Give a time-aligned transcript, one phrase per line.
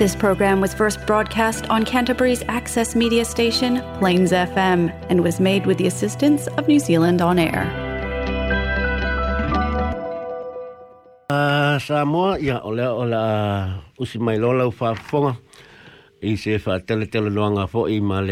[0.00, 5.66] This program was first broadcast on Canterbury's access media station, Plains FM, and was made
[5.68, 7.64] with the assistance of New Zealand On Air.
[11.28, 15.36] Uh, Samoa ia o lea usi mai lola u whaafonga
[16.24, 18.22] i se whaatele loanga fo i ma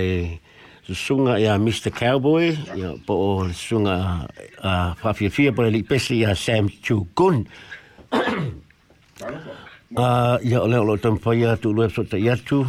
[1.02, 1.92] sunga ya Mr.
[2.00, 4.24] Cowboy ia po o sunga
[4.64, 7.44] uh, whawhiawhia po le lipesi ya Sam Chugun
[9.96, 12.66] A ia ole lo tampai atu lue so te atu.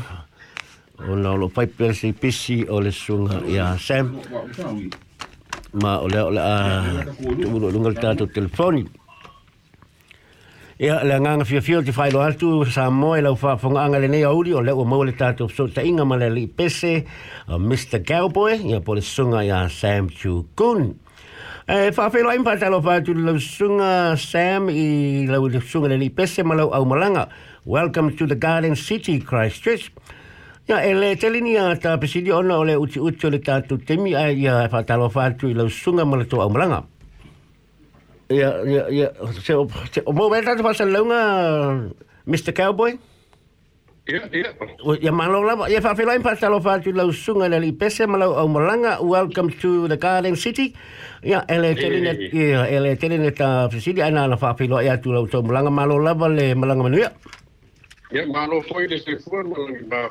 [1.07, 4.17] O la lo pai pesi pesi o le sunga ia Sam.
[5.81, 6.55] Ma ole ole a
[7.41, 8.85] tumulo lungal tato telefoni.
[10.79, 14.23] Ia le nganga fia fia te whailo atu sa moe lau whaafonga anga le nei
[14.23, 17.03] auri o leo maule tato so te inga ma le li pese
[17.47, 17.99] Mr.
[18.01, 20.95] Cowboy ia po le sunga ia Sam Chu Kun.
[21.71, 27.29] Eh, lau sunga Sam i lau sunga pese au malanga.
[27.63, 29.91] Welcome to the Garden City, Christchurch.
[30.67, 33.77] Ia e le telini a tā pesidi ona o le uti uti o le tātou
[33.85, 36.83] temi ai ia e whātalo whātu i lau sunga ma au malanga.
[38.31, 39.07] Ia, ia, ia,
[39.39, 39.67] se o,
[40.09, 40.25] mō
[40.65, 41.21] whasa launga
[42.25, 42.51] Mr.
[42.51, 42.97] Cowboy?
[42.97, 42.97] Mr.
[42.97, 42.99] Cowboy?
[44.09, 44.49] Ya, ya.
[44.81, 45.11] Oh, lah, ya, ya.
[45.11, 48.97] Ya, ma lo la, ya sunga sungai dari pese ma lo oh, malanga.
[49.05, 50.73] Welcome to the Garden City.
[51.21, 54.81] Ya, LHC ini, ne, ya, LHC ini ne ta Anak ana na fa fe lo
[54.81, 57.13] ya tu lo so malanga ma lo la le malanga ya.
[58.09, 60.09] Ya, ma lo foi de se fuor ma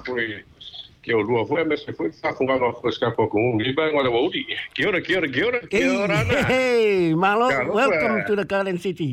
[1.08, 3.58] και ο Λούα Βουέμε και Φούρι θα έχουν βάλει αυτό το σκάφο κομμού.
[3.58, 4.44] Λοιπόν, ο Λεβαούλη.
[4.72, 5.58] Και ώρα, και ώρα, και ώρα.
[5.72, 6.40] Και ώρα, ναι.
[6.54, 9.10] Hey, Μάλλον, welcome to the current city.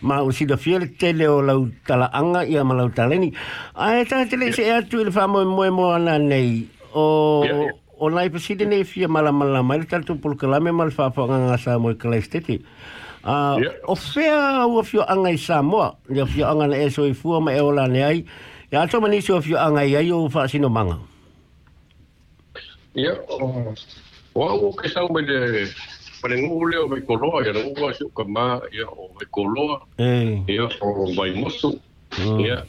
[0.00, 2.90] ma o si da fiel te le o lau tala anga i a ma lau
[2.90, 3.32] tala ni.
[3.74, 7.04] A e tā te se e atu ele whamoe moe moe ana nei o...
[7.44, 7.72] Ya, ya.
[8.00, 11.38] O nai pasiri nei fia mala mala mai, tala tu pulu kalame mali whaafo anga
[11.50, 12.60] ngā sā moe kalai stiti.
[13.26, 13.74] Uh, ah, yeah.
[13.90, 17.40] O fea ua fio anga i Samoa, ni a fio anga na eso i fua
[17.42, 18.20] ma e ola ne ai,
[18.70, 20.94] e ato manisi ua fio anga i ai o sino manga.
[22.94, 23.18] Ia, ya, yeah.
[23.34, 25.10] o uh, au ke sau
[26.22, 30.42] pale ngule o mai koloa ya ngua si ka ma ya o mai koloa eh
[30.46, 31.70] ya o mai mosu
[32.46, 32.66] ya hmm.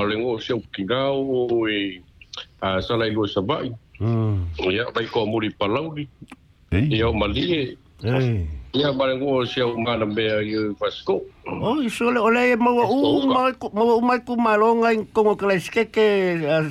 [0.00, 2.02] a le ngua si o kingau e
[2.60, 3.04] a sala
[3.34, 6.08] sabai mm ya mai ko muri palauli
[6.70, 8.44] eh ya o malie Hey.
[8.76, 11.24] Ya mare ngo si au ngana be a yu pasko.
[11.48, 14.76] Oh, i sole ole e mau u mai ku mau u mai ku mai lo
[14.84, 16.04] ngai kongo klas ke ke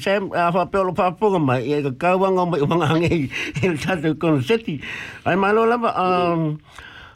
[0.06, 3.26] sem a fa pelo pa po ma i ga ka wa ngo mai wa ngai
[3.66, 4.78] el ta de kon seti.
[5.26, 6.62] Ai mai lo la ba um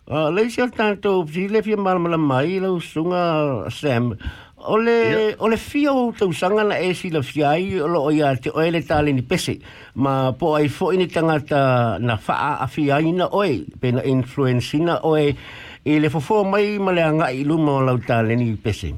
[0.09, 4.17] a uh, le si tanto si le fi mal mal mai lo sunga sem
[4.63, 5.35] ole yeah.
[5.39, 7.51] ole fio tau sanga na esi la e fia
[7.87, 9.57] lo o ia te oele tale ni pese
[9.95, 14.81] ma po ai fo ini tangata na faa a fia na oe pe na influensi
[14.83, 15.33] na oe
[15.85, 18.93] i le fo mai ma le anga ilu ma o lau tale ni pese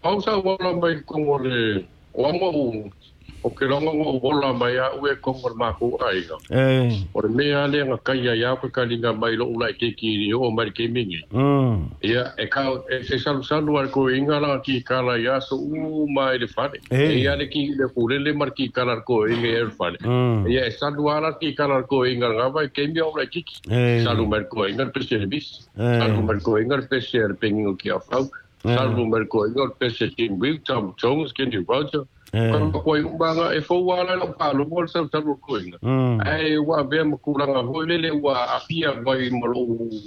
[0.00, 1.84] Pausa wala mai kongole
[2.14, 2.88] o amau
[3.44, 6.36] o ke longa o wola mai a ue kongor mako ai no.
[6.50, 7.02] Eh.
[7.14, 10.16] O re mea le nga kai a ia kwa kalinga mai lo ulai te ki
[10.18, 11.22] ni o mari ke mingi.
[11.32, 11.90] Mm.
[12.02, 15.56] Ia e ka e se salu salu ar ko inga la ki kala ia so
[15.56, 16.78] u mai le fane.
[16.90, 17.08] Eh.
[17.08, 19.98] E ia le ki le kure le mar ki kala ar inga er fane.
[20.02, 20.46] Mm.
[20.50, 23.26] Ia e salu ala ki kala ar ko inga la vai ke mia o lai
[23.26, 23.60] kiki.
[23.70, 24.02] Eh.
[24.04, 25.48] Salu mar ko inga le pese le bis.
[25.78, 26.10] Eh.
[26.42, 28.24] ko inga le pese le pengi o ki a fau.
[28.64, 28.74] Eh.
[28.76, 31.34] Salu mar ko inga le pese le pengi o ki a fau.
[31.38, 32.80] Salu mar ko kan eh.
[32.84, 35.78] ko i banga e fo wala la pa lo mol sa sa ko inga
[36.28, 39.60] ai wa be mo ku langa ho le le wa afia vai mo lo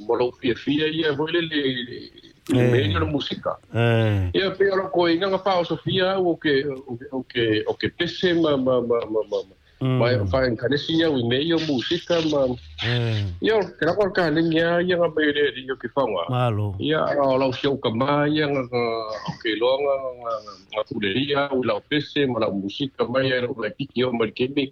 [0.05, 2.09] mo lo fia fia ia ho le eh.
[2.53, 4.41] le meio da música e eh.
[4.45, 6.61] a pe lo ko inga pa o sofia o que
[7.11, 10.29] o que o ke pese ma ma ma ma Mai mm.
[10.29, 11.01] fai kan si um, hmm.
[11.01, 12.45] ya we meyo musik ma.
[12.85, 13.33] Mm.
[13.41, 16.29] Yo, kena kor ka ning ya ya ngabe de di yo kifanga.
[16.29, 16.77] Malo.
[16.77, 18.77] Ya ao lau sio yang ma ya ngaka
[19.33, 19.81] oke long
[20.69, 24.13] ngaka kule ya u lau pese ma la musika ma ya lau la kiki yo
[24.13, 24.69] ma kembe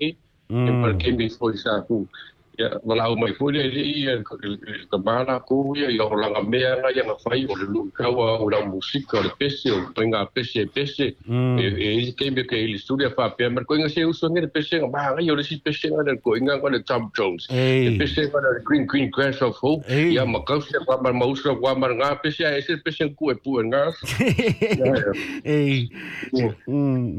[2.60, 6.76] ia wala o mai pule ile ia il kamana ko ia ia o langa mea
[6.84, 10.66] na ia fai o le lukawa o la musika o le pese o tenga pese
[10.76, 11.08] pese
[11.64, 14.52] e e ke me ke ile studia fa pe mer ko inga se uso ngere
[14.52, 17.08] pese nga ba ia o le si pese nga le ko inga ko le Tom
[17.16, 21.00] Jones e pese nga le Green Green Grass of Hope ia ma ka se ba
[21.00, 23.88] mar mausa wa mar nga pese e se pese ku e pu nga
[25.48, 25.88] e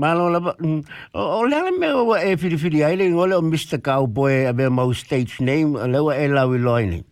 [0.05, 0.45] malo la
[1.17, 4.69] o le me o e fili fili ai le ngole o Mr Cowboy a be
[4.69, 7.05] mau state its name a lewa e lawi loini.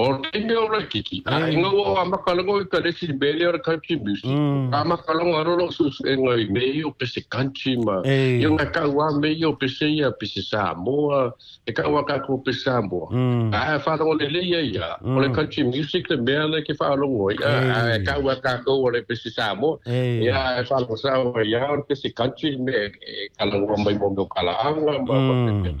[0.00, 1.24] O te mea ora kiki.
[1.26, 1.30] Eh.
[1.30, 4.26] A ah, inga wā a makalango i ka resi bele ara country music.
[4.30, 4.70] Mm.
[4.72, 7.98] A makalango aroro sus e ngai mei o pese country ma.
[8.06, 8.46] I eh.
[8.48, 11.32] ngai ka wā mei o pese ia pese Samoa.
[11.66, 12.04] E ka wā
[12.46, 13.10] pese Samoa.
[13.10, 13.50] Mm.
[13.50, 14.96] A ah, e whātango le le ia ia.
[15.02, 15.16] Mm.
[15.16, 17.42] O le country music le mea le ke whālongo i.
[17.42, 17.98] A ah, eh.
[17.98, 18.38] e ka wā
[18.78, 19.80] o le pese Samoa.
[19.90, 22.86] Ia e whālongo sa o ia o pese country me.
[23.02, 25.80] E kalango mai mo kalaanga Mm.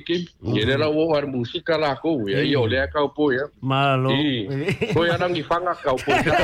[0.00, 3.00] que jadi ra wo la ko ya yo le ka
[3.30, 4.90] ya malo ¿eh?
[4.94, 6.40] voy a dar mi ka caupo mi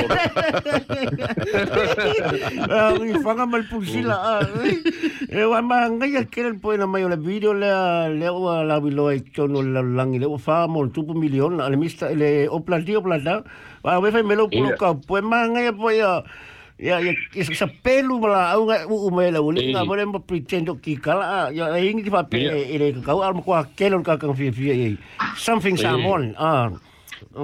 [2.69, 4.41] ang ifanga mal pusila
[5.27, 7.69] le wa a engañar que el po na mayo la video le
[8.13, 11.73] le a la bilo e tono la lang le fa mo tu po milion al
[11.77, 16.23] mista le o plantio va a fe melo po ka po ma ngai pues ya
[16.79, 17.11] Ya ya
[17.59, 21.51] sa pelu mala au nga u me la uli nga bole mo pretendo ki kala
[21.51, 22.39] ya ingi pa pe
[22.71, 24.95] ele ka au mo kwa ka ka fi fi
[25.35, 26.71] something samon ah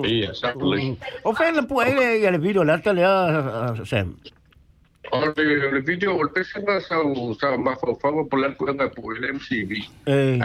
[0.08, 0.96] Iya, exactly.
[1.28, 3.04] O fa la pu ele ya le video la tele
[3.84, 4.16] sem.
[5.12, 6.96] O le video o pese na sa
[7.40, 9.72] sa ma fa fa po la ku nga pu ele MCV.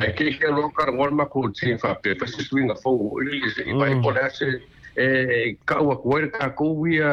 [0.02, 3.38] Ai ke ke lo ka ngol ma ku tin fa pe pese swinga fo ele
[3.54, 4.58] se vai por ese
[5.00, 7.12] e ka ua koe ka kou ia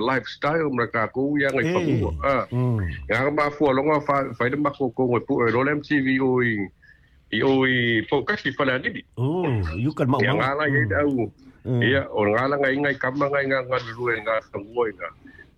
[0.00, 2.36] lifestyle ma ka kou ia ngai pakua a
[3.10, 6.06] nga ma fua longa fa fa de ma ko ko ngai pu e lolem tv
[6.22, 6.54] o i
[7.36, 10.64] i o i po ka si fala ni mm you can ma wa nga la
[10.74, 11.28] ye au
[11.84, 14.34] ia o nga la ngai ngai kama ngai nga nga ru nga
[14.72, 15.08] ngoi nga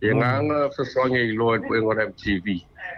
[0.02, 2.44] ia nga nga so so ngai lo e ngai lolem tv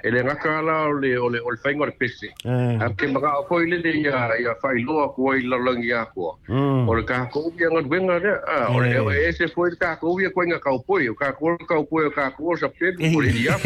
[0.05, 2.29] e le ngaka la o le o le o le whaingoa le pese.
[2.45, 6.35] A ke maka o koe lele ia ia whailoa kua i lalangi a kua.
[6.51, 8.69] O le ka kouia ngat wenga rea.
[8.69, 11.09] O le e se koe le ka kouia koe nga kaupoi.
[11.09, 13.57] O ka kouia kaupoi o ka kouia sa pedu o le ia.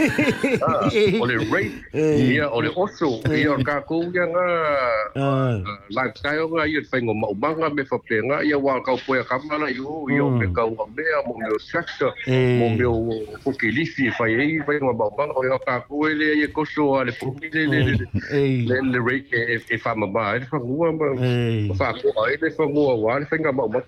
[1.20, 1.82] O le rate.
[2.28, 3.18] Ia o le oso.
[3.34, 4.48] Ia o ka kouia nga
[5.90, 8.44] lifestyle nga ia whaingo maumanga me whapenga.
[8.46, 12.12] Ia wā kaupoi a kamala i o i o me kaua mea mo meo structure.
[12.30, 12.94] Mo meo
[13.42, 17.34] fukilifi whai ei whaingo maumanga o ia ka kouia le ye koso a le pou
[17.42, 18.04] le le le
[18.66, 21.06] le le re e e fa e ma ba e fa ngua ma
[21.76, 23.80] fa ko a e fa ngua wa le fenga ma ma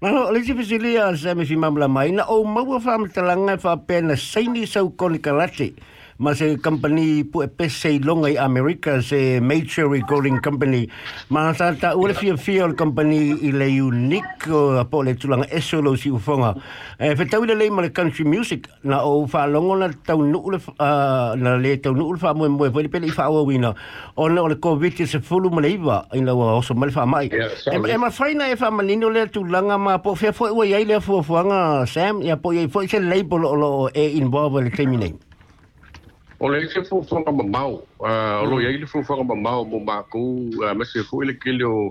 [0.00, 2.78] ma no le tipe silia se me fi ma mla mai na o ma wa
[2.80, 5.72] fa mtalanga fa pena saini sau kon kalate
[6.18, 10.88] ma se company pu e pese i longa i America se major recording company
[11.30, 15.46] ma sa ta ure fia fia o company i le unique uh, po le tulanga
[15.48, 16.56] eso lo si ufonga
[16.98, 20.50] e fetau le lei ma le country music na o fa longo na tau nuu
[20.58, 23.42] le uh, na le tau nuu le fa mue mue pele pele i fa awa
[23.46, 23.70] wina
[24.18, 26.86] o na o le covid e se fulu ma le iwa ina wa oso ma
[26.90, 30.32] le fa mai e, e ma faina e fa manino le tulanga ma po fia
[30.34, 33.70] fo e wai ai le fuafuanga Sam ya po i fo se label o lo
[33.94, 35.27] e involve le terminate
[36.40, 38.58] o le ese fuafaga mamao ah, o mm.
[38.58, 41.90] ele ai le fuafaga mamao mo makou ah, ma se foʻi le kele o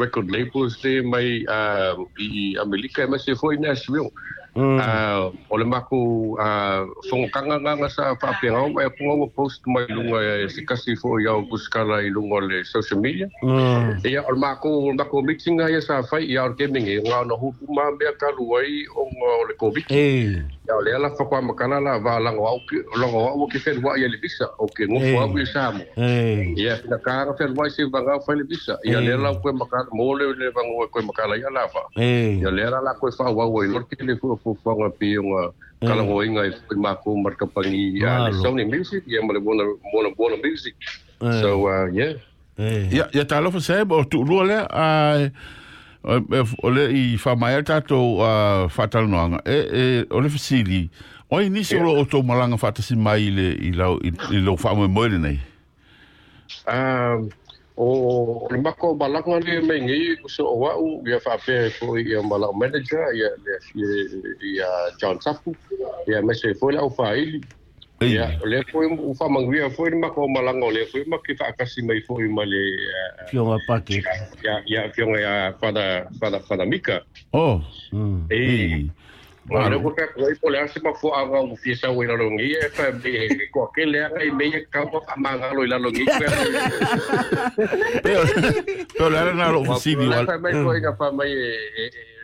[0.00, 4.08] record labels my mai ah, i amelika ma se foʻi nashville
[4.56, 4.80] mm.
[5.52, 6.32] o le makou
[7.12, 11.28] fogokaga gaga sa faapega o maeapuga ua post mai luga e eh, se kasi foʻi
[11.28, 14.00] ao kusikala i luga o le social media mm.
[14.04, 16.48] E ia o le makou o le makou meeting ia e sa fai ia o
[16.48, 19.04] le kemegega e ona huruma mea kalu ai o
[19.44, 19.84] le covid
[20.68, 22.60] ia o lea lafa koamakalala valagoau
[23.00, 25.80] logoau o ke feluaʻi a le visa o ke gofo au i samo
[26.60, 30.26] ia pinakaga feluaʻi se vagao fai le visa ia lea lau koe makala mo le
[30.38, 34.90] le vagoe koe makala ia lava ia lea la lakoe faauau ai lole kele fuafuafuaga
[34.98, 39.40] pioga kalagoiga e foi makou ma le kapagi ia le sony music ia ma le
[39.40, 39.64] wona
[40.20, 40.76] wona music
[41.40, 42.12] so uh, yeah
[42.92, 45.32] ia ia talofa sae o tuulua lea uh,
[46.04, 50.20] E, e, o le i fa mai ata to a fatal noanga e e o
[50.20, 50.88] le fisili
[51.30, 53.98] o i ni solo o to malanga fata si mai le i lo
[54.30, 55.38] i lo fa mo le nei
[56.70, 57.28] um
[57.76, 61.96] o le mako balanga le mai ngi ko so wa u ya fa pe ko
[61.98, 63.54] i o malanga manager ya le
[64.54, 64.70] ya
[65.02, 65.50] John Sapu
[66.06, 67.42] ya mesefo e la o fa ili
[68.00, 71.50] ia le foi o fa manguia foi ma ko malanga le foi ma ki fa
[71.58, 72.54] kasi mai foi ma le
[72.86, 73.98] eh, fiona pati
[74.46, 77.02] ia ia fiona ia fada fada fada mica
[77.34, 77.58] oh
[77.90, 78.40] mm, e
[79.50, 82.30] ma eu vou ter que po le ase ma a ava o fiesa o ilalo
[82.38, 85.34] ngi e fa be ko ke le ai me ia ka ko ma
[89.34, 90.26] na lo fisibi wal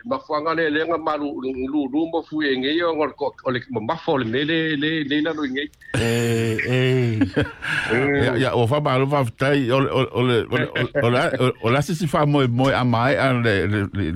[0.05, 1.29] ma fanga le le nga maru
[1.71, 4.89] lu lu mo fu e nge yo ngor ko ole ma ma le le le
[5.09, 5.65] le na lu e nge
[5.97, 7.09] eh eh.
[7.93, 10.65] eh ya ya o fa ba lu fa tai ole ole ole
[11.01, 11.19] ole
[11.65, 13.65] ole si si fa mo mo a mai a le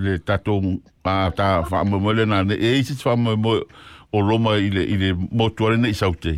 [0.03, 0.62] le tato
[1.01, 3.58] pa ta fa mo mo le na e si fa mo mo
[4.13, 6.38] o lo ma ile ile mo tu ale nei saute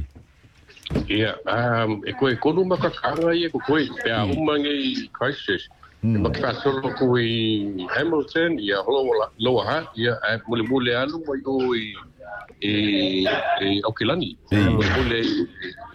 [1.12, 3.84] ya um e ko e ko lu ma ka ka ngai e ko ko e
[3.84, 4.00] hmm.
[4.00, 4.76] pe um ma nge
[5.12, 5.68] crisis
[6.02, 10.18] Ma ka solo ku i Hamilton ia holo lo ha ia
[10.50, 11.38] mule mule anu mo
[11.78, 11.94] i
[12.66, 12.74] i
[13.22, 13.22] e
[13.62, 14.34] e okilani
[14.74, 15.20] mule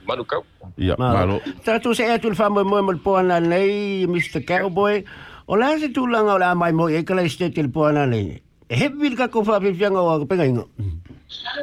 [0.06, 0.38] manu ka
[0.78, 5.02] ia malo tra tu se atul fa mo mo po nei Mr Cowboy
[5.50, 8.06] o la se tu langa o la mai mo e kala ste til po ana
[8.06, 8.38] nei
[8.70, 10.70] e he bil ka ko fa pe fianga o pe ngai no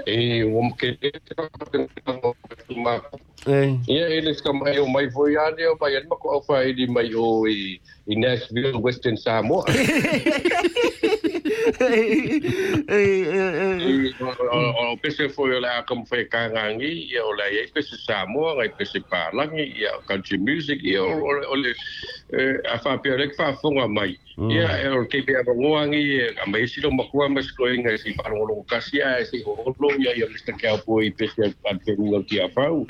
[0.03, 2.35] e o mo ke e te ka ko
[2.83, 2.99] ma
[3.47, 6.43] e ia ele ska mai o mai foi ia ne o pa ia ma ko
[6.43, 9.63] fa i di mai o i in Nashville, Western Samoa.
[14.93, 18.69] o pese foi o la kam foi kangangi ia o la ia pese Samoa ngai
[18.77, 21.71] pese Palangi ia country music ia o o le
[22.71, 24.49] a fa pe rek fa fonga mai mm.
[24.51, 25.55] ia e o ke pe ava a
[26.47, 30.27] mai si makua mas ko inga si palolo kasi a si o lo ia ia
[30.27, 32.35] lista ke a poi pese a te runga ki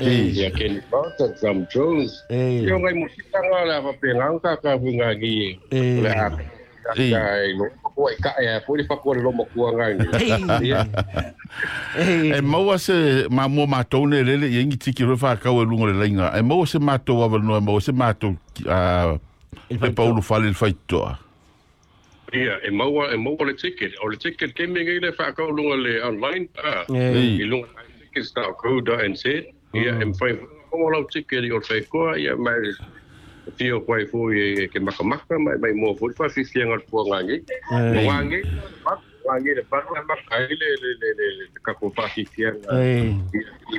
[0.03, 5.15] ia Kenny Barton Sam Jones ia ngai musika ngala fa pe nganga ka vinga nga
[5.15, 5.35] gi
[5.71, 5.79] e
[12.35, 12.95] e maua se
[13.31, 16.79] mamua matou ne lele ia igi tiki roe faakau e luga lelaiga e maua se
[16.79, 18.35] matou avalanoa maua se matou
[19.69, 21.17] e, e paulu fale le faitoa
[22.33, 25.93] ia e maua e maua le ticket o le ticket kemigai le faakau luga le
[26.03, 26.73] online a
[27.13, 27.67] i luga
[28.01, 29.23] tickets co nz
[29.73, 30.01] ia mm.
[30.01, 32.73] e mafaiaolau ticket i o le faikoa ia mae
[33.57, 37.37] Tio kwai fu ye ke makamaka mai mai mo fu fa sisi ngar pu ngangi.
[37.71, 38.39] Ngangi.
[39.27, 42.63] Ngangi de par la mak ai le le le le ka ku fa sisi ngar.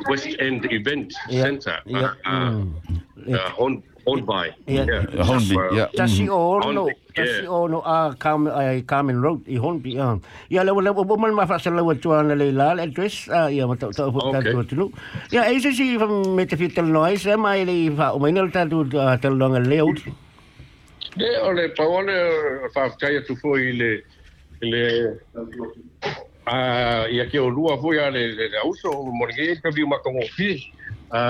[0.08, 1.42] West End Event ya.
[1.44, 1.78] Center.
[1.86, 2.12] Ya.
[2.24, 2.48] Ah, ah.
[2.48, 2.72] Hmm.
[2.84, 3.72] Ah, ya hon
[4.06, 4.48] hon bai.
[4.68, 4.84] Ya.
[5.28, 5.68] Hon bai.
[5.76, 5.84] Ya.
[5.96, 6.88] Tasi all no.
[7.16, 7.48] yeah.
[7.48, 10.16] o no a uh, Carm uh, Carmen Road i Hornby ya
[10.50, 13.26] ya le le bo man ma fa sa le tu an le la le dress
[13.30, 14.86] ya ma ta ta fu ta tu tu
[15.30, 18.18] ya e se si fa me te fi tel noise ma i le fa o
[18.18, 19.98] mainal ta tu ta le long le out
[21.18, 22.18] de o le pa o le
[22.74, 23.90] fa ka ya tu fo i le
[24.62, 24.82] le
[26.50, 30.20] a ya ke o lua fo ya le le auso morgue ka vi ma como
[30.34, 30.50] fi
[31.14, 31.22] a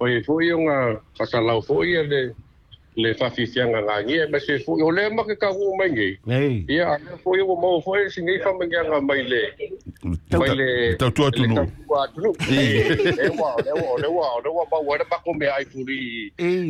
[0.00, 0.78] o e fo i un a
[1.18, 2.22] fa sa la fo i le
[2.96, 5.88] le fafifia nga nga ngi e mese fu o le ma ke ka hu mai
[5.90, 9.22] ngi ei ia ana fo i wo mo fo e singi fa mai nga mai
[9.32, 9.42] le
[10.36, 10.68] mai le
[11.00, 11.64] tau tu atu no
[12.12, 15.46] tu no e wa le wa le wa le wa ba wa ba ko me
[15.48, 16.68] ai puri ei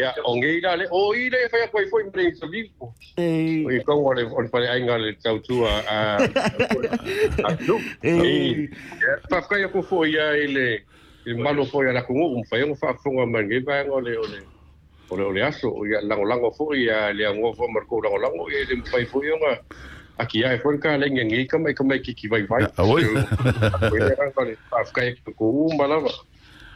[0.00, 2.60] ia o ngi la le o i le fa ko fo i me so vi
[3.22, 5.98] ei o ko wa le o pa ai nga le tau tu a a
[7.62, 8.66] tu ei
[9.30, 10.82] pa ka ko fo ia ile
[11.28, 14.38] Malo foi ana kungu, um foi um fafunga mangi, vai ngole ole.
[15.08, 17.84] o le o le aso o ia lango lango fo ia le ngo fo mar
[17.88, 19.52] ko lango lango ia le fai fo ia nga
[20.24, 22.62] aki ai e fo ka le ngi ka mai ka mai ki ki vai vai
[22.68, 24.52] ah, ah, oi
[24.84, 26.12] afkai ko u malava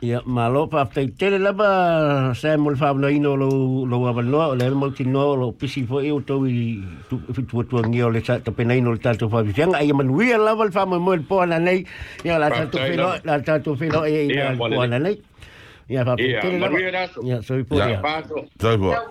[0.03, 1.69] ia malo pa te tele la ba
[2.35, 5.85] sa mo fa no ino lo lo va no le mo ti no lo pisi
[5.85, 6.81] fo e to i
[7.13, 9.43] tu tu e tu ngi o le sa to pena ino le ta to fa
[9.45, 11.85] vi nga ia man wi la va fa mo mo po na nei
[12.25, 15.21] ia la ta to fe la ta to no e, e ia po na nei
[15.87, 16.29] Ja, pappi.
[16.33, 17.23] Ja, Maria Rasu.
[17.27, 17.91] Ja, se oli puhuja.
[17.91, 18.49] Ja, Paatu.
[18.61, 19.01] Se oli puhuja.